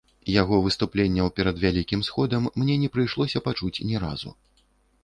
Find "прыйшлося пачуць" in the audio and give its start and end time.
2.97-3.75